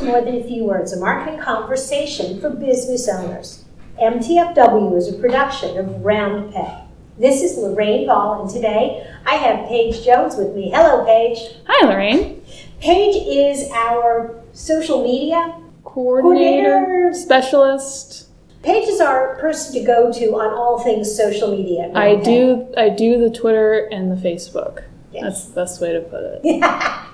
More 0.00 0.22
Than 0.22 0.36
a 0.36 0.42
Few 0.42 0.64
Words, 0.64 0.92
a 0.94 0.98
marketing 0.98 1.38
conversation 1.40 2.40
for 2.40 2.48
business 2.50 3.08
owners. 3.08 3.64
MTFW 4.00 4.96
is 4.96 5.08
a 5.08 5.18
production 5.18 5.76
of 5.76 5.86
Roundpeg. 6.02 6.86
This 7.18 7.42
is 7.42 7.58
Lorraine 7.58 8.06
Ball, 8.06 8.40
and 8.42 8.50
today 8.50 9.06
I 9.26 9.34
have 9.34 9.68
Paige 9.68 10.02
Jones 10.04 10.36
with 10.36 10.54
me. 10.56 10.70
Hello, 10.70 11.04
Paige. 11.04 11.56
Hi, 11.66 11.86
Lorraine. 11.86 12.42
Paige 12.80 13.16
is 13.28 13.70
our 13.70 14.42
social 14.52 15.04
media 15.04 15.56
Coordinator, 15.84 16.70
Coordinator. 16.80 17.14
specialist. 17.14 18.28
Paige 18.62 18.88
is 18.88 19.00
our 19.00 19.36
person 19.36 19.74
to 19.74 19.86
go 19.86 20.10
to 20.12 20.24
on 20.36 20.54
all 20.54 20.80
things 20.80 21.14
social 21.14 21.50
media. 21.54 21.92
I 21.94 22.16
do 22.16 22.66
I 22.76 22.88
do 22.88 23.18
the 23.18 23.30
Twitter 23.30 23.88
and 23.92 24.10
the 24.10 24.16
Facebook. 24.16 24.84
Yes. 25.12 25.22
That's 25.22 25.44
the 25.44 25.54
best 25.54 25.80
way 25.80 25.92
to 25.92 26.00
put 26.00 26.22
it. 26.42 27.04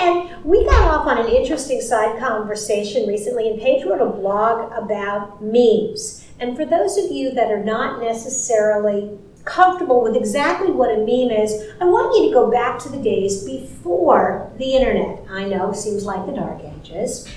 and 0.00 0.44
we 0.44 0.64
got 0.64 0.88
off 0.88 1.06
on 1.06 1.18
an 1.18 1.30
interesting 1.30 1.80
side 1.80 2.18
conversation 2.18 3.06
recently, 3.06 3.48
and 3.48 3.60
Paige 3.60 3.84
wrote 3.84 4.00
a 4.00 4.10
blog 4.10 4.72
about 4.72 5.42
memes. 5.42 6.26
And 6.38 6.56
for 6.56 6.64
those 6.64 6.96
of 6.96 7.10
you 7.10 7.32
that 7.32 7.50
are 7.50 7.62
not 7.62 8.00
necessarily 8.00 9.18
comfortable 9.44 10.02
with 10.02 10.16
exactly 10.16 10.70
what 10.70 10.90
a 10.90 10.98
meme 10.98 11.30
is, 11.30 11.68
I 11.80 11.84
want 11.84 12.16
you 12.16 12.28
to 12.28 12.34
go 12.34 12.50
back 12.50 12.78
to 12.80 12.88
the 12.88 13.02
days 13.02 13.44
before 13.44 14.50
the 14.56 14.74
internet. 14.74 15.24
I 15.30 15.44
know, 15.44 15.72
seems 15.72 16.04
like 16.04 16.24
the 16.26 16.32
dark 16.32 16.62
ages. 16.62 17.28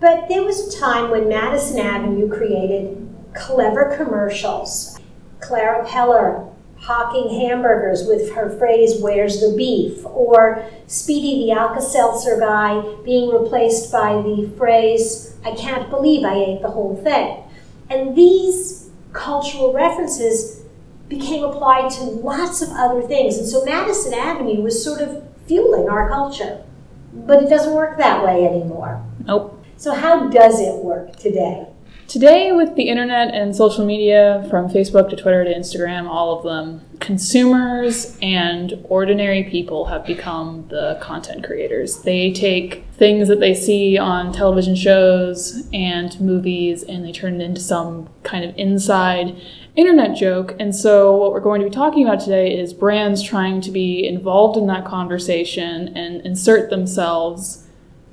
But 0.00 0.28
there 0.28 0.42
was 0.42 0.74
a 0.74 0.78
time 0.78 1.10
when 1.10 1.28
Madison 1.28 1.78
Avenue 1.78 2.28
created 2.28 3.08
clever 3.34 3.94
commercials. 3.96 4.98
Clara 5.40 5.86
Peller 5.86 6.53
hawking 6.84 7.40
hamburgers 7.40 8.06
with 8.06 8.32
her 8.32 8.50
phrase, 8.58 9.00
Where's 9.00 9.40
the 9.40 9.54
beef? 9.56 10.04
Or 10.04 10.64
Speedy 10.86 11.46
the 11.46 11.52
Alka 11.52 11.80
Seltzer 11.80 12.38
guy 12.38 12.82
being 13.04 13.30
replaced 13.30 13.90
by 13.90 14.20
the 14.22 14.52
phrase, 14.58 15.34
I 15.44 15.54
can't 15.54 15.88
believe 15.90 16.24
I 16.24 16.34
ate 16.34 16.62
the 16.62 16.70
whole 16.70 16.96
thing. 17.02 17.42
And 17.88 18.14
these 18.14 18.90
cultural 19.12 19.72
references 19.72 20.62
became 21.08 21.44
applied 21.44 21.90
to 21.92 22.02
lots 22.02 22.60
of 22.60 22.68
other 22.70 23.02
things. 23.02 23.38
And 23.38 23.48
so 23.48 23.64
Madison 23.64 24.14
Avenue 24.14 24.60
was 24.62 24.82
sort 24.82 25.00
of 25.00 25.22
fueling 25.46 25.88
our 25.88 26.08
culture. 26.08 26.64
But 27.12 27.42
it 27.42 27.48
doesn't 27.48 27.74
work 27.74 27.96
that 27.98 28.24
way 28.24 28.46
anymore. 28.46 29.02
Nope. 29.24 29.64
So, 29.76 29.94
how 29.94 30.28
does 30.28 30.60
it 30.60 30.82
work 30.82 31.16
today? 31.16 31.66
Today, 32.06 32.52
with 32.52 32.76
the 32.76 32.90
internet 32.90 33.34
and 33.34 33.56
social 33.56 33.84
media, 33.84 34.46
from 34.50 34.68
Facebook 34.68 35.08
to 35.08 35.16
Twitter 35.16 35.42
to 35.42 35.52
Instagram, 35.52 36.06
all 36.06 36.36
of 36.36 36.44
them, 36.44 36.82
consumers 37.00 38.18
and 38.20 38.74
ordinary 38.84 39.42
people 39.44 39.86
have 39.86 40.04
become 40.04 40.68
the 40.68 40.98
content 41.00 41.44
creators. 41.44 42.02
They 42.02 42.30
take 42.30 42.84
things 42.92 43.26
that 43.28 43.40
they 43.40 43.54
see 43.54 43.96
on 43.96 44.32
television 44.32 44.76
shows 44.76 45.66
and 45.72 46.20
movies 46.20 46.82
and 46.82 47.04
they 47.04 47.10
turn 47.10 47.40
it 47.40 47.44
into 47.44 47.60
some 47.60 48.10
kind 48.22 48.44
of 48.44 48.54
inside 48.56 49.40
internet 49.74 50.14
joke. 50.14 50.54
And 50.60 50.76
so, 50.76 51.16
what 51.16 51.32
we're 51.32 51.40
going 51.40 51.62
to 51.62 51.68
be 51.68 51.74
talking 51.74 52.06
about 52.06 52.20
today 52.20 52.56
is 52.56 52.74
brands 52.74 53.22
trying 53.22 53.62
to 53.62 53.70
be 53.70 54.06
involved 54.06 54.58
in 54.58 54.66
that 54.66 54.84
conversation 54.84 55.96
and 55.96 56.20
insert 56.20 56.68
themselves 56.68 57.66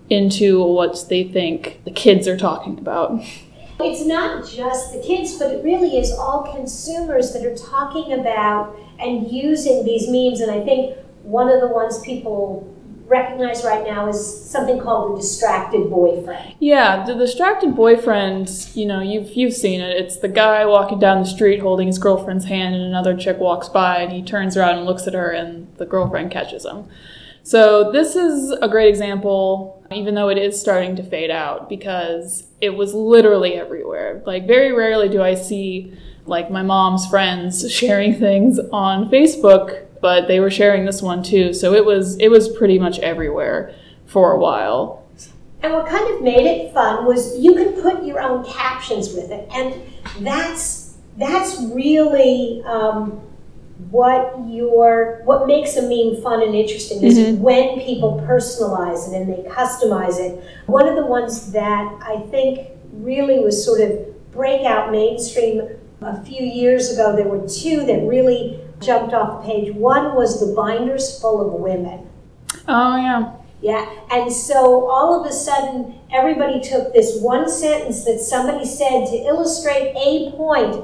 into 0.09 0.63
what 0.63 1.05
they 1.09 1.25
think 1.25 1.81
the 1.83 1.91
kids 1.91 2.25
are 2.27 2.37
talking 2.37 2.79
about. 2.79 3.21
It's 3.83 4.05
not 4.05 4.47
just 4.47 4.93
the 4.93 5.01
kids, 5.01 5.37
but 5.37 5.51
it 5.51 5.63
really 5.63 5.97
is 5.97 6.11
all 6.11 6.51
consumers 6.53 7.33
that 7.33 7.45
are 7.45 7.55
talking 7.55 8.13
about 8.13 8.77
and 8.99 9.29
using 9.31 9.83
these 9.83 10.07
memes. 10.07 10.41
And 10.41 10.51
I 10.51 10.63
think 10.63 10.97
one 11.23 11.49
of 11.49 11.61
the 11.61 11.67
ones 11.67 11.99
people 11.99 12.67
recognize 13.11 13.63
right 13.65 13.85
now 13.85 14.07
is 14.07 14.49
something 14.49 14.79
called 14.79 15.11
the 15.11 15.21
distracted 15.21 15.89
boyfriend. 15.89 16.55
Yeah, 16.59 17.05
the 17.05 17.13
distracted 17.13 17.75
boyfriend, 17.75 18.49
you 18.73 18.85
know, 18.85 19.01
you've 19.01 19.33
you've 19.33 19.53
seen 19.53 19.81
it. 19.81 19.97
It's 19.97 20.17
the 20.17 20.29
guy 20.29 20.65
walking 20.65 20.97
down 20.97 21.19
the 21.19 21.27
street 21.27 21.59
holding 21.59 21.87
his 21.87 21.99
girlfriend's 21.99 22.45
hand 22.45 22.73
and 22.73 22.83
another 22.83 23.15
chick 23.15 23.37
walks 23.37 23.67
by 23.67 23.97
and 23.99 24.13
he 24.13 24.23
turns 24.23 24.55
around 24.55 24.77
and 24.77 24.85
looks 24.85 25.07
at 25.07 25.13
her 25.13 25.29
and 25.29 25.67
the 25.77 25.85
girlfriend 25.85 26.31
catches 26.31 26.65
him. 26.65 26.85
So 27.43 27.91
this 27.91 28.15
is 28.15 28.51
a 28.51 28.67
great 28.67 28.89
example, 28.89 29.83
even 29.91 30.15
though 30.15 30.29
it 30.29 30.37
is 30.37 30.59
starting 30.59 30.95
to 30.97 31.03
fade 31.03 31.31
out 31.31 31.69
because 31.69 32.43
it 32.61 32.69
was 32.69 32.93
literally 32.93 33.55
everywhere. 33.55 34.21
Like 34.25 34.45
very 34.45 34.71
rarely 34.71 35.09
do 35.09 35.21
I 35.21 35.35
see 35.35 35.97
like 36.25 36.51
my 36.51 36.61
mom's 36.61 37.07
friends 37.07 37.71
sharing 37.73 38.15
things 38.15 38.59
on 38.71 39.09
Facebook, 39.09 39.85
but 40.01 40.27
they 40.27 40.39
were 40.39 40.51
sharing 40.51 40.85
this 40.85 41.01
one 41.01 41.23
too. 41.23 41.53
So 41.53 41.73
it 41.73 41.85
was 41.85 42.17
it 42.17 42.29
was 42.29 42.49
pretty 42.49 42.79
much 42.79 42.99
everywhere 42.99 43.75
for 44.05 44.31
a 44.33 44.39
while. 44.39 45.03
And 45.63 45.73
what 45.73 45.87
kind 45.87 46.11
of 46.13 46.21
made 46.21 46.47
it 46.47 46.73
fun 46.73 47.05
was 47.05 47.37
you 47.37 47.53
could 47.53 47.81
put 47.81 48.03
your 48.03 48.19
own 48.19 48.43
captions 48.45 49.13
with 49.13 49.29
it, 49.29 49.47
and 49.51 49.79
that's 50.21 50.95
that's 51.17 51.61
really 51.73 52.63
um, 52.65 53.21
what 53.89 54.35
your 54.47 55.21
what 55.25 55.47
makes 55.47 55.75
a 55.75 55.81
meme 55.81 56.21
fun 56.21 56.43
and 56.43 56.53
interesting 56.53 57.01
is 57.03 57.17
Mhm. 57.17 57.39
when 57.39 57.79
people 57.79 58.21
personalize 58.27 59.07
it 59.11 59.15
and 59.15 59.27
they 59.33 59.41
customize 59.49 60.19
it. 60.19 60.39
One 60.67 60.87
of 60.87 60.95
the 60.95 61.05
ones 61.05 61.51
that 61.53 61.91
I 62.05 62.17
think 62.29 62.59
really 62.93 63.39
was 63.39 63.65
sort 63.65 63.81
of 63.81 63.91
breakout 64.31 64.91
mainstream 64.91 65.61
a 66.01 66.21
few 66.23 66.45
years 66.45 66.93
ago, 66.93 67.15
there 67.15 67.27
were 67.27 67.47
two 67.47 67.85
that 67.85 68.07
really 68.07 68.59
jumped 68.79 69.13
off 69.13 69.41
the 69.43 69.47
page. 69.51 69.73
One 69.75 70.15
was 70.15 70.39
the 70.39 70.53
binders 70.55 71.19
full 71.19 71.41
of 71.41 71.53
women. 71.53 71.99
Oh 72.67 72.95
yeah. 72.97 73.31
Yeah, 73.61 73.85
and 74.09 74.33
so 74.33 74.89
all 74.89 75.19
of 75.21 75.29
a 75.29 75.31
sudden, 75.33 75.93
everybody 76.11 76.59
took 76.59 76.93
this 76.93 77.21
one 77.21 77.47
sentence 77.47 78.03
that 78.05 78.19
somebody 78.19 78.65
said 78.65 79.05
to 79.07 79.15
illustrate 79.17 79.93
a 79.95 80.31
point 80.35 80.77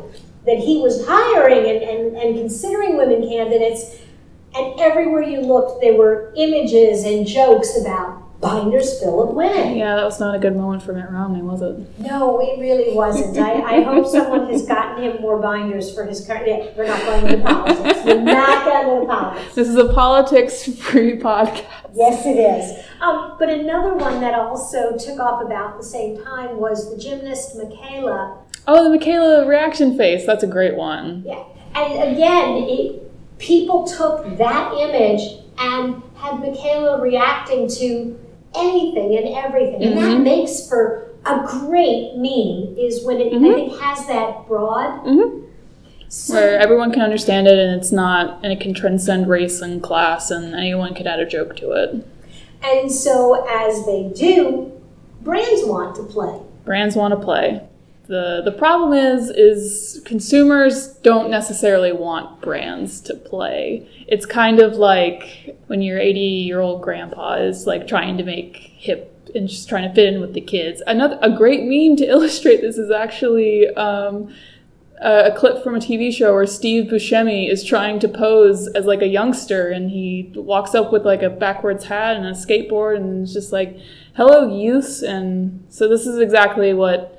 that 0.48 0.58
he 0.58 0.78
was 0.78 1.06
hiring 1.06 1.70
and, 1.70 1.84
and, 1.84 2.18
and 2.18 2.36
considering 2.36 2.98
women 2.98 3.28
candidates, 3.30 3.98
and 4.56 4.80
everywhere 4.80 5.22
you 5.22 5.42
looked, 5.42 5.82
there 5.82 5.94
were 5.94 6.34
images 6.36 7.04
and 7.04 7.28
jokes 7.28 7.80
about 7.80 8.24
binders 8.40 9.00
full 9.00 9.28
of 9.28 9.36
women. 9.36 9.76
Yeah, 9.76 9.96
that 9.96 10.06
was 10.06 10.20
not 10.20 10.36
a 10.36 10.40
good 10.40 10.56
moment 10.56 10.84
for 10.84 10.94
Mitt 10.94 11.10
Romney, 11.10 11.42
was 11.42 11.62
it? 11.62 12.00
No, 12.00 12.40
it 12.40 12.60
really 12.60 12.94
wasn't. 12.94 13.36
I, 13.38 13.80
I 13.80 13.82
hope 13.82 14.06
someone 14.06 14.48
has 14.52 14.66
gotten 14.66 15.04
him 15.04 15.22
more 15.22 15.40
binders 15.40 15.94
for 15.94 16.06
his 16.06 16.26
current. 16.26 16.48
Yeah, 16.48 16.70
we're 16.78 16.86
not 16.86 17.02
going 17.02 17.26
into 17.34 17.44
politics. 17.44 18.00
We're 18.06 18.22
not 18.22 18.66
going 18.66 19.02
into 19.02 19.08
politics. 19.12 19.56
This 19.56 19.68
is 19.68 19.76
a 19.76 19.92
politics-free 19.92 21.18
podcast. 21.18 21.66
Yes, 21.96 22.26
it 22.28 22.38
is. 22.38 22.86
Um, 23.02 23.38
but 23.40 23.50
another 23.50 23.96
one 23.96 24.22
that 24.22 24.36
also 24.36 24.96
took 24.98 25.20
off 25.20 25.42
about 25.42 25.78
the 25.78 25.84
same 25.84 26.24
time 26.24 26.58
was 26.58 26.92
the 26.94 27.02
gymnast 27.02 27.58
McKayla. 27.58 28.38
Oh, 28.68 28.92
the 28.92 28.98
McKayla 28.98 29.48
reaction 29.48 29.98
face. 29.98 30.26
That's 30.26 30.44
a 30.44 30.48
great 30.48 30.76
one. 30.76 31.24
Yeah, 31.26 31.44
and 31.76 31.94
again, 32.16 32.66
it, 32.68 33.38
people 33.40 33.86
took 33.88 34.38
that 34.38 34.74
image 34.74 35.38
and 35.58 36.02
had 36.16 36.36
McKayla 36.42 37.02
reacting 37.02 37.70
to 37.70 38.20
anything 38.56 39.18
and 39.18 39.36
everything, 39.36 39.84
and 39.84 39.98
that 39.98 40.18
Mhm. 40.18 40.24
makes 40.24 40.68
for 40.68 41.10
a 41.26 41.46
great 41.46 42.14
meme. 42.16 42.76
Is 42.78 43.06
when 43.06 43.20
it 43.22 43.34
I 43.34 43.36
Mhm. 43.38 43.54
think 43.56 43.80
has 43.80 44.06
that 44.08 44.48
broad. 44.48 45.00
hmm 45.04 45.42
So, 46.10 46.36
Where 46.36 46.58
everyone 46.58 46.92
can 46.94 47.02
understand 47.02 47.48
it, 47.48 47.60
and 47.60 47.76
it's 47.80 47.92
not, 47.92 48.40
and 48.42 48.52
it 48.54 48.62
can 48.62 48.74
transcend 48.74 49.28
race 49.28 49.62
and 49.62 49.84
class, 49.84 50.32
and 50.32 50.56
anyone 50.56 50.94
could 50.94 51.06
add 51.06 51.20
a 51.20 51.26
joke 51.26 51.56
to 51.58 51.72
it. 51.74 51.96
and 52.64 52.92
so 52.92 53.46
as 53.48 53.86
they 53.86 54.04
do, 54.16 54.72
brands 55.22 55.64
want 55.66 55.96
to 55.96 56.04
play. 56.04 56.40
Brands 56.66 56.96
want 56.96 57.14
to 57.14 57.20
play. 57.20 57.62
The 58.08 58.42
The 58.44 58.52
problem 58.52 58.94
is, 58.94 59.30
is 59.30 60.02
consumers 60.06 60.88
don't 60.88 61.30
necessarily 61.30 61.92
want 61.92 62.42
brands 62.42 63.02
to 63.02 63.14
play. 63.14 63.88
It's 64.08 64.26
kind 64.26 64.60
of 64.60 64.78
like 64.78 65.58
when 65.68 65.82
your 65.82 66.00
eighty 66.00 66.20
year 66.20 66.60
old 66.60 66.82
grandpa 66.82 67.36
is 67.36 67.68
like 67.68 67.88
trying 67.88 68.18
to 68.18 68.24
make 68.24 68.56
hip 68.56 69.32
and 69.36 69.48
just 69.48 69.68
trying 69.68 69.88
to 69.88 69.94
fit 69.94 70.14
in 70.14 70.22
with 70.22 70.34
the 70.34 70.42
kids. 70.42 70.82
Another 70.88 71.20
a 71.22 71.30
great 71.30 71.64
meme 71.64 71.98
to 71.98 72.06
illustrate 72.10 72.62
this 72.62 72.78
is 72.78 72.92
actually. 72.92 73.68
Um, 73.76 74.34
a 75.00 75.32
clip 75.38 75.64
from 75.64 75.76
a 75.76 75.80
TV 75.80 76.12
show 76.12 76.34
where 76.34 76.48
Steve 76.48 76.86
Buscemi 76.86 77.52
is 77.52 77.64
trying 77.64 78.00
to 78.00 78.08
pose 78.08 78.68
as 78.70 78.86
like 78.86 79.04
a 79.04 79.08
youngster 79.08 79.70
and 79.70 79.92
he 79.92 80.34
walks 80.36 80.74
up 80.74 80.92
with 80.92 81.06
like 81.06 81.22
a 81.22 81.30
backwards 81.30 81.86
hat 81.86 82.16
and 82.16 82.26
a 82.26 82.32
skateboard 82.32 82.98
and 82.98 83.24
it's 83.24 83.34
just 83.34 83.52
like, 83.52 83.78
hello, 84.16 84.52
youth. 84.58 85.04
And 85.04 85.64
so 85.70 85.88
this 85.88 86.08
is 86.08 86.18
exactly 86.18 86.74
what 86.74 87.17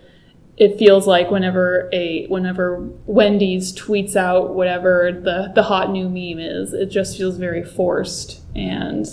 it 0.59 0.77
feels 0.79 1.07
like 1.07 1.31
whenever 1.31 1.89
a 1.93 2.27
whenever 2.27 2.81
Wendy's 3.07 3.73
tweets 3.73 4.17
out 4.17 4.55
whatever 4.55 5.13
the, 5.13 5.53
the 5.55 5.63
hot 5.63 5.91
new 5.91 6.09
meme 6.09 6.41
is. 6.41 6.73
It 6.73 6.87
just 6.87 7.17
feels 7.17 7.37
very 7.37 7.63
forced 7.65 8.41
and 8.57 9.07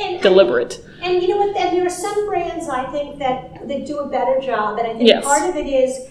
And, 0.00 0.20
deliberate. 0.22 0.82
And 1.02 1.20
you 1.22 1.28
know 1.28 1.36
what? 1.38 1.56
And 1.56 1.76
there 1.76 1.84
are 1.86 1.90
some 1.90 2.26
brands 2.26 2.68
I 2.68 2.84
think 2.90 3.18
that 3.18 3.68
that 3.68 3.86
do 3.86 3.98
a 3.98 4.08
better 4.08 4.40
job, 4.40 4.78
and 4.78 4.86
I 4.88 4.92
think 4.94 5.08
Yes. 5.08 5.24
part 5.24 5.48
of 5.50 5.56
it 5.56 5.66
is 5.66 6.08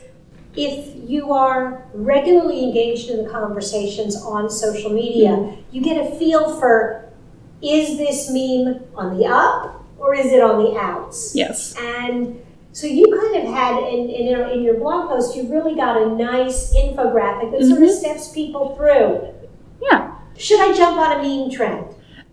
if 0.55 1.09
you 1.09 1.31
are 1.33 1.87
regularly 1.93 2.63
engaged 2.63 3.09
in 3.09 3.23
the 3.23 3.29
conversations 3.29 4.15
on 4.21 4.49
social 4.49 4.91
media, 4.91 5.29
Mm-hmm. 5.29 5.61
you 5.71 5.81
get 5.81 5.97
a 6.05 6.15
feel 6.19 6.59
for 6.59 7.09
is 7.63 7.97
this 7.97 8.29
meme 8.29 8.81
on 8.95 9.17
the 9.17 9.25
up 9.25 9.83
or 9.97 10.13
is 10.15 10.31
it 10.31 10.41
on 10.41 10.63
the 10.63 10.77
outs? 10.79 11.33
Yes. 11.35 11.75
And 11.79 12.41
so 12.73 12.87
you 12.87 13.05
kind 13.07 13.35
of 13.47 13.53
had 13.53 13.83
in, 13.83 14.09
in, 14.09 14.49
in 14.49 14.63
your 14.63 14.75
blog 14.75 15.09
post, 15.09 15.35
you 15.35 15.51
really 15.51 15.75
got 15.75 16.01
a 16.01 16.05
nice 16.15 16.73
infographic 16.75 17.51
that 17.51 17.61
sort 17.65 17.81
of 17.83 17.89
Mhm. 17.89 17.91
steps 17.91 18.29
people 18.31 18.75
through. 18.75 19.27
Yeah. 19.81 20.11
Should 20.37 20.59
I 20.59 20.73
jump 20.73 20.97
on 20.97 21.19
a 21.19 21.23
meme 21.23 21.49
trend? 21.51 21.85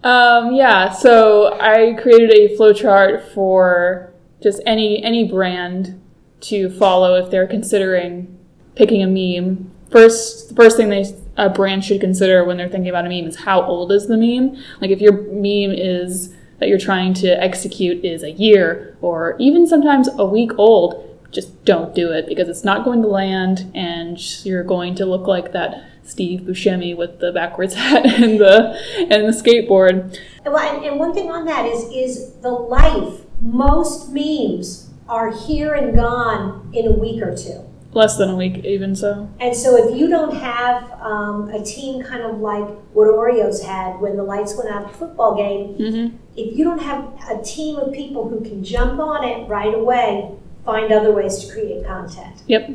Um, 0.05 0.55
yeah, 0.55 0.91
so 0.93 1.59
I 1.61 1.95
created 2.01 2.31
a 2.31 2.57
flowchart 2.57 3.23
for 3.35 4.13
just 4.41 4.63
any 4.65 5.03
any 5.03 5.25
brand 5.29 6.01
to 6.43 6.71
follow 6.71 7.17
if 7.17 7.31
they're 7.33 7.49
considering 7.49 8.39
picking 8.77 9.03
a 9.03 9.07
meme. 9.09 9.71
First, 9.91 10.51
the 10.51 10.55
first 10.55 10.77
thing 10.77 10.89
they 10.89 11.05
a 11.37 11.49
brand 11.49 11.85
should 11.85 12.01
consider 12.01 12.45
when 12.45 12.57
they're 12.57 12.69
thinking 12.69 12.89
about 12.91 13.07
a 13.07 13.09
meme 13.09 13.27
is 13.27 13.37
how 13.37 13.63
old 13.63 13.91
is 13.91 14.07
the 14.07 14.17
meme. 14.17 14.57
Like 14.81 14.91
if 14.91 15.01
your 15.01 15.13
meme 15.23 15.73
is 15.77 16.35
that 16.59 16.69
you're 16.69 16.79
trying 16.79 17.15
to 17.15 17.29
execute 17.43 18.05
is 18.05 18.23
a 18.23 18.31
year 18.31 18.97
or 19.01 19.37
even 19.39 19.67
sometimes 19.67 20.09
a 20.19 20.25
week 20.25 20.51
old, 20.59 21.05
just 21.31 21.65
don't 21.65 21.95
do 21.95 22.11
it 22.11 22.27
because 22.27 22.49
it's 22.49 22.65
not 22.65 22.85
going 22.85 23.03
to 23.03 23.09
land 23.09 23.71
and 23.75 24.45
you're 24.45 24.65
going 24.65 24.95
to 24.95 25.05
look 25.05 25.27
like 25.27 25.53
that 25.53 25.85
Steve 26.03 26.41
Buscemi 26.41 26.97
with 26.97 27.21
the 27.21 27.33
backwards 27.33 27.75
hat 27.75 28.07
and 28.07 28.41
the 28.41 28.79
and 28.99 29.27
the 29.27 29.33
skateboard. 29.33 30.19
Well, 30.45 30.85
and 30.85 30.99
one 30.99 31.13
thing 31.13 31.31
on 31.31 31.45
that 31.45 31.67
is 31.67 31.85
is 31.93 32.33
the 32.41 32.51
life. 32.51 33.21
Most 33.41 34.11
memes 34.11 34.91
are 35.09 35.31
here 35.31 35.75
and 35.75 35.95
gone 35.95 36.71
in 36.75 36.87
a 36.87 36.93
week 36.93 37.23
or 37.23 37.37
two. 37.37 37.68
Less 37.93 38.19
than 38.19 38.29
a 38.29 38.37
week, 38.37 38.65
even 38.67 38.95
so. 38.95 39.31
And 39.41 39.57
so 39.57 39.77
if 39.77 39.99
you 39.99 40.09
don't 40.09 40.37
have 40.37 40.93
um, 41.01 41.49
a 41.49 41.65
team 41.65 42.03
kind 42.03 42.23
of 42.23 42.39
like 42.39 42.69
what 42.93 43.09
Oreos 43.09 43.65
had 43.65 43.99
when 43.99 44.17
the 44.17 44.23
lights 44.23 44.55
went 44.57 44.69
out 44.71 44.83
at 44.85 44.93
the 44.93 44.99
football 44.99 45.35
game, 45.35 45.75
Mm-hmm. 45.79 46.17
if 46.37 46.57
you 46.57 46.65
don't 46.65 46.83
have 46.83 47.05
a 47.31 47.43
team 47.43 47.77
of 47.77 47.93
people 47.93 48.29
who 48.29 48.41
can 48.43 48.63
jump 48.63 49.01
on 49.01 49.25
it 49.25 49.49
right 49.49 49.75
away, 49.75 50.31
find 50.67 50.93
other 50.93 51.13
ways 51.13 51.39
to 51.39 51.51
create 51.53 51.87
content. 51.87 52.43
Yep. 52.47 52.71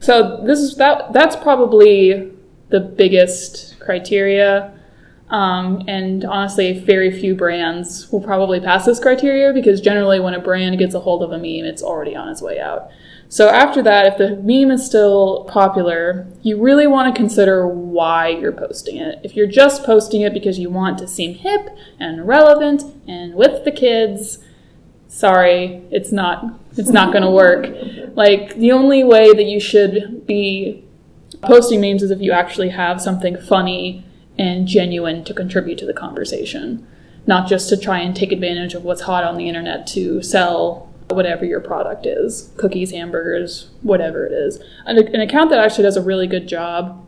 So 0.00 0.42
this 0.44 0.58
is 0.60 0.76
that. 0.76 1.12
That's 1.14 1.36
probably 1.36 2.30
the 2.68 2.80
biggest 2.80 3.80
criteria. 3.80 4.74
Um, 5.30 5.84
and 5.86 6.24
honestly, 6.24 6.80
very 6.80 7.10
few 7.12 7.36
brands 7.36 8.10
will 8.10 8.20
probably 8.20 8.58
pass 8.58 8.84
this 8.84 8.98
criteria 8.98 9.52
because 9.52 9.80
generally, 9.80 10.18
when 10.18 10.34
a 10.34 10.40
brand 10.40 10.78
gets 10.78 10.94
a 10.94 11.00
hold 11.00 11.22
of 11.22 11.30
a 11.30 11.38
meme, 11.38 11.64
it's 11.64 11.82
already 11.82 12.16
on 12.16 12.28
its 12.28 12.42
way 12.42 12.58
out. 12.58 12.90
So 13.28 13.48
after 13.48 13.80
that, 13.82 14.06
if 14.06 14.18
the 14.18 14.36
meme 14.42 14.72
is 14.72 14.84
still 14.84 15.44
popular, 15.44 16.26
you 16.42 16.60
really 16.60 16.88
want 16.88 17.14
to 17.14 17.18
consider 17.18 17.68
why 17.68 18.26
you're 18.26 18.50
posting 18.50 18.96
it. 18.96 19.20
If 19.22 19.36
you're 19.36 19.46
just 19.46 19.84
posting 19.84 20.22
it 20.22 20.34
because 20.34 20.58
you 20.58 20.68
want 20.68 20.98
to 20.98 21.06
seem 21.06 21.34
hip 21.34 21.68
and 22.00 22.26
relevant 22.26 22.82
and 23.06 23.36
with 23.36 23.64
the 23.64 23.70
kids, 23.70 24.40
sorry, 25.06 25.84
it's 25.92 26.10
not 26.10 26.44
it's 26.76 26.90
not 26.90 27.12
going 27.12 27.24
to 27.24 27.30
work. 27.30 27.66
Like 28.10 28.56
the 28.56 28.72
only 28.72 29.04
way 29.04 29.32
that 29.32 29.44
you 29.44 29.60
should 29.60 30.26
be 30.26 30.84
posting 31.42 31.80
memes 31.80 32.02
is 32.02 32.10
if 32.10 32.20
you 32.20 32.32
actually 32.32 32.70
have 32.70 33.00
something 33.00 33.36
funny 33.36 34.04
and 34.38 34.66
genuine 34.66 35.24
to 35.24 35.34
contribute 35.34 35.78
to 35.78 35.86
the 35.86 35.92
conversation, 35.92 36.86
not 37.26 37.48
just 37.48 37.68
to 37.68 37.76
try 37.76 37.98
and 37.98 38.14
take 38.16 38.32
advantage 38.32 38.74
of 38.74 38.84
what's 38.84 39.02
hot 39.02 39.24
on 39.24 39.36
the 39.36 39.48
internet 39.48 39.86
to 39.88 40.22
sell 40.22 40.90
whatever 41.08 41.44
your 41.44 41.60
product 41.60 42.06
is 42.06 42.50
cookies, 42.56 42.92
hamburgers, 42.92 43.70
whatever 43.82 44.26
it 44.26 44.32
is. 44.32 44.60
An, 44.86 44.98
an 44.98 45.20
account 45.20 45.50
that 45.50 45.58
actually 45.58 45.84
does 45.84 45.96
a 45.96 46.02
really 46.02 46.26
good 46.26 46.48
job 46.48 47.06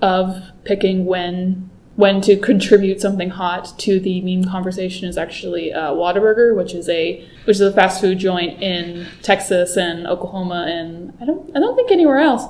of 0.00 0.42
picking 0.64 1.04
when 1.04 1.68
when 1.96 2.20
to 2.22 2.34
contribute 2.36 2.98
something 2.98 3.28
hot 3.28 3.78
to 3.78 4.00
the 4.00 4.22
meme 4.22 4.50
conversation 4.50 5.06
is 5.06 5.18
actually 5.18 5.70
uh, 5.70 5.90
Whataburger, 5.92 6.56
which 6.56 6.72
is 6.72 6.88
a 6.88 7.26
which 7.44 7.56
is 7.56 7.60
a 7.60 7.72
fast 7.72 8.00
food 8.00 8.18
joint 8.18 8.62
in 8.62 9.06
Texas 9.22 9.76
and 9.76 10.06
Oklahoma 10.06 10.66
and 10.68 11.12
I 11.20 11.26
don't 11.26 11.54
I 11.54 11.60
don't 11.60 11.76
think 11.76 11.90
anywhere 11.90 12.18
else, 12.18 12.44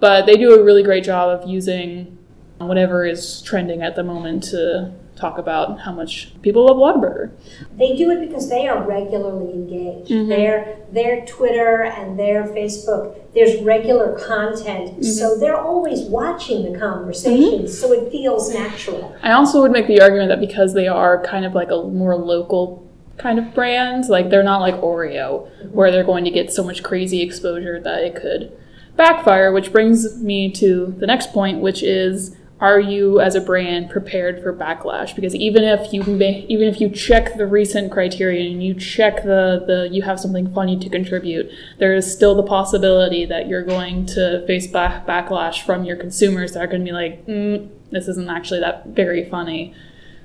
but 0.00 0.26
they 0.26 0.36
do 0.36 0.58
a 0.58 0.64
really 0.64 0.82
great 0.82 1.04
job 1.04 1.28
of 1.28 1.48
using 1.48 2.15
whatever 2.58 3.04
is 3.04 3.42
trending 3.42 3.82
at 3.82 3.96
the 3.96 4.02
moment 4.02 4.44
to 4.44 4.92
talk 5.16 5.38
about 5.38 5.80
how 5.80 5.92
much 5.92 6.30
people 6.42 6.66
love 6.66 6.76
Whataburger. 6.76 7.30
They 7.78 7.96
do 7.96 8.10
it 8.10 8.28
because 8.28 8.50
they 8.50 8.68
are 8.68 8.86
regularly 8.86 9.52
engaged. 9.52 10.10
Mhm. 10.10 10.28
Their 10.28 10.76
their 10.92 11.24
Twitter 11.26 11.82
and 11.82 12.18
their 12.18 12.44
Facebook, 12.44 13.16
there's 13.34 13.60
regular 13.62 14.12
content, 14.12 14.92
mm-hmm. 14.92 15.02
so 15.02 15.36
they're 15.38 15.60
always 15.60 16.02
watching 16.02 16.70
the 16.70 16.78
conversation. 16.78 17.60
Mm-hmm. 17.60 17.66
So 17.66 17.92
it 17.92 18.10
feels 18.10 18.52
natural. 18.52 19.14
I 19.22 19.32
also 19.32 19.62
would 19.62 19.72
make 19.72 19.86
the 19.86 20.00
argument 20.00 20.28
that 20.28 20.40
because 20.40 20.74
they 20.74 20.86
are 20.86 21.22
kind 21.22 21.44
of 21.44 21.54
like 21.54 21.70
a 21.70 21.82
more 21.82 22.16
local 22.16 22.86
kind 23.16 23.38
of 23.38 23.54
brand, 23.54 24.08
like 24.08 24.28
they're 24.28 24.42
not 24.42 24.60
like 24.60 24.74
Oreo, 24.76 25.48
mm-hmm. 25.48 25.68
where 25.68 25.90
they're 25.90 26.04
going 26.04 26.24
to 26.24 26.30
get 26.30 26.52
so 26.52 26.62
much 26.62 26.82
crazy 26.82 27.22
exposure 27.22 27.80
that 27.80 28.02
it 28.02 28.14
could 28.14 28.52
backfire, 28.96 29.52
which 29.52 29.72
brings 29.72 30.22
me 30.22 30.50
to 30.52 30.94
the 30.98 31.06
next 31.06 31.32
point, 31.32 31.60
which 31.60 31.82
is 31.82 32.36
are 32.58 32.80
you 32.80 33.20
as 33.20 33.34
a 33.34 33.40
brand 33.40 33.90
prepared 33.90 34.42
for 34.42 34.52
backlash? 34.52 35.14
Because 35.14 35.34
even 35.34 35.62
if 35.62 35.92
you 35.92 36.02
may, 36.02 36.46
even 36.48 36.68
if 36.68 36.80
you 36.80 36.88
check 36.88 37.36
the 37.36 37.46
recent 37.46 37.92
criteria 37.92 38.50
and 38.50 38.62
you 38.62 38.72
check 38.72 39.16
the, 39.24 39.62
the 39.66 39.88
you 39.92 40.02
have 40.02 40.18
something 40.18 40.52
funny 40.54 40.78
to 40.78 40.88
contribute 40.88 41.50
there 41.78 41.94
is 41.94 42.10
still 42.10 42.34
the 42.34 42.42
possibility 42.42 43.26
that 43.26 43.46
you're 43.46 43.62
going 43.62 44.06
to 44.06 44.44
face 44.46 44.66
back, 44.66 45.06
backlash 45.06 45.62
from 45.62 45.84
your 45.84 45.96
consumers 45.96 46.52
that 46.52 46.62
are 46.64 46.66
going 46.66 46.80
to 46.80 46.84
be 46.84 46.92
like 46.92 47.26
mm, 47.26 47.68
this 47.90 48.08
isn't 48.08 48.30
actually 48.30 48.60
that 48.60 48.86
very 48.86 49.28
funny. 49.28 49.74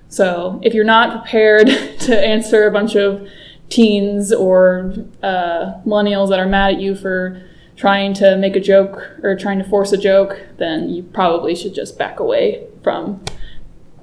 So 0.07 0.60
if 0.63 0.74
you're 0.74 0.86
not 0.86 1.22
prepared 1.22 1.68
to 2.00 2.18
answer 2.18 2.66
a 2.66 2.72
bunch 2.72 2.95
of 2.95 3.28
teens 3.69 4.31
or 4.31 4.94
uh, 5.22 5.74
millennials 5.86 6.30
that 6.30 6.39
are 6.39 6.48
mad 6.48 6.75
at 6.75 6.81
you 6.81 6.95
for 6.95 7.42
trying 7.81 8.13
to 8.13 8.38
make 8.38 8.56
a 8.56 8.60
joke 8.60 9.10
or 9.24 9.36
trying 9.36 9.57
to 9.57 9.63
force 9.63 9.92
a 9.92 9.98
joke, 9.98 10.39
then 10.57 10.88
you 10.88 11.01
probably 11.01 11.56
should 11.56 11.74
just 11.74 11.98
back 11.98 12.19
away 12.19 12.68
from 12.83 13.19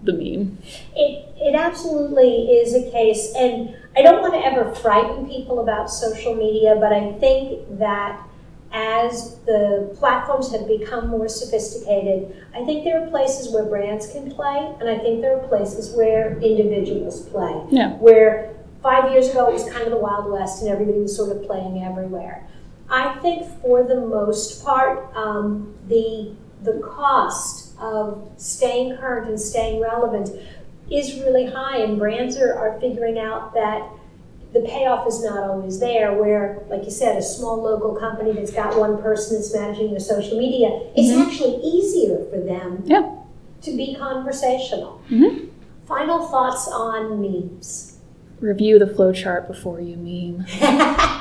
the 0.03 0.13
meme. 0.13 0.59
It, 0.97 1.29
it 1.37 1.55
absolutely 1.55 2.47
is 2.47 2.75
a 2.75 2.91
case, 2.91 3.33
and 3.37 3.77
I 3.97 4.03
don't 4.03 4.21
want 4.21 4.35
to 4.35 4.45
ever 4.45 4.75
frighten 4.75 5.29
people 5.29 5.61
about 5.61 5.93
social 5.93 6.35
media, 6.35 6.75
but 6.81 6.93
I 6.93 7.13
think 7.21 7.79
that 7.79 8.21
as 8.73 9.39
the 9.47 9.95
platforms 9.97 10.51
have 10.51 10.67
become 10.67 11.07
more 11.07 11.29
sophisticated, 11.29 12.35
I 12.57 12.65
think 12.65 12.83
there 12.83 13.01
are 13.01 13.09
places 13.09 13.55
where 13.55 13.65
brands 13.65 14.11
can 14.11 14.29
play, 14.33 14.75
and 14.81 14.89
I 14.89 14.99
think 14.99 15.21
there 15.21 15.39
are 15.39 15.47
places 15.47 15.95
where 15.95 16.37
individuals 16.41 17.29
play. 17.29 17.63
Yeah. 17.71 17.93
Where 17.99 18.57
five 18.83 19.13
years 19.13 19.29
ago 19.29 19.49
it 19.49 19.53
was 19.53 19.71
kind 19.71 19.85
of 19.85 19.91
the 19.91 19.99
Wild 19.99 20.31
West 20.33 20.63
and 20.63 20.71
everybody 20.71 20.99
was 20.99 21.17
sort 21.17 21.37
of 21.37 21.45
playing 21.45 21.85
everywhere. 21.85 22.45
I 22.91 23.19
think 23.21 23.47
for 23.61 23.83
the 23.85 24.01
most 24.01 24.65
part, 24.65 25.15
um, 25.15 25.75
the 25.89 26.33
the 26.63 26.81
cost 26.81 27.79
of 27.81 28.29
staying 28.37 28.97
current 28.97 29.29
and 29.29 29.41
staying 29.41 29.81
relevant 29.81 30.31
is 30.91 31.15
really 31.21 31.47
high, 31.47 31.79
and 31.79 31.99
brands 31.99 32.37
are, 32.37 32.55
are 32.55 32.81
figuring 32.81 33.19
out 33.19 33.55
that 33.55 33.89
the 34.55 34.61
payoff 34.61 35.07
is 35.07 35.23
not 35.23 35.39
always 35.51 35.79
there. 35.79 36.15
Where, 36.15 36.63
like 36.69 36.85
you 36.85 36.91
said, 36.91 37.17
a 37.19 37.23
small 37.23 37.63
local 37.63 37.95
company 37.95 38.33
that's 38.33 38.53
got 38.53 38.77
one 38.79 39.01
person 39.03 39.37
that's 39.37 39.55
managing 39.55 39.91
their 39.91 40.01
social 40.01 40.39
media, 40.39 40.69
it's 40.97 41.09
Mhm. 41.13 41.27
actually 41.27 41.57
easier 41.63 42.25
for 42.31 42.41
them 42.41 42.83
Yeah. 42.87 43.09
to 43.63 43.77
be 43.77 43.95
conversational. 43.95 45.01
Mhm. 45.11 45.49
Final 45.87 46.27
thoughts 46.27 46.67
on 46.69 47.21
memes. 47.21 47.99
Review 48.41 48.79
the 48.79 48.87
flowchart 48.87 49.47
before 49.47 49.81
you 49.81 49.97
meme. 49.97 50.47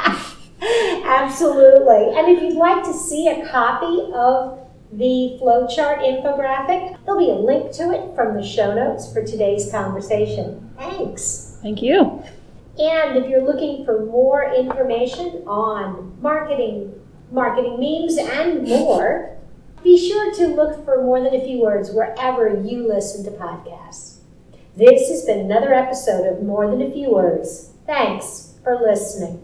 Absolutely. 1.17 2.15
And 2.15 2.27
if 2.29 2.43
you'd 2.43 2.57
like 2.57 2.83
to 2.83 2.93
see 2.93 3.27
a 3.27 3.47
copy 3.49 4.11
of 4.13 4.59
the 4.91 5.37
flowchart 5.41 5.99
infographic, 5.99 6.97
there'll 7.05 7.19
be 7.19 7.31
a 7.31 7.35
link 7.35 7.71
to 7.73 7.91
it 7.91 8.15
from 8.15 8.35
the 8.35 8.43
show 8.43 8.73
notes 8.73 9.11
for 9.11 9.23
today's 9.23 9.71
conversation. 9.71 10.71
Thanks. 10.77 11.57
Thank 11.61 11.81
you. 11.81 12.23
And 12.79 13.17
if 13.17 13.27
you're 13.27 13.43
looking 13.43 13.83
for 13.83 14.05
more 14.05 14.53
information 14.53 15.43
on 15.47 16.15
marketing, 16.21 16.93
marketing 17.31 17.79
memes, 17.79 18.17
and 18.17 18.63
more, 18.67 19.35
be 19.83 19.97
sure 19.97 20.33
to 20.35 20.47
look 20.47 20.85
for 20.85 21.01
more 21.01 21.21
than 21.21 21.33
a 21.33 21.43
few 21.43 21.59
words 21.61 21.89
wherever 21.89 22.61
you 22.61 22.87
listen 22.87 23.25
to 23.25 23.31
podcasts. 23.31 24.19
This 24.75 25.09
has 25.09 25.25
been 25.25 25.39
another 25.39 25.73
episode 25.73 26.27
of 26.27 26.43
More 26.43 26.69
Than 26.69 26.83
a 26.83 26.91
Few 26.91 27.09
Words. 27.09 27.71
Thanks 27.87 28.53
for 28.63 28.79
listening. 28.79 29.41